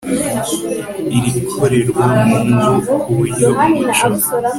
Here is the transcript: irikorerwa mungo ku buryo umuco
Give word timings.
irikorerwa 1.17 2.03
mungo 2.29 2.93
ku 3.03 3.09
buryo 3.17 3.47
umuco 3.61 4.05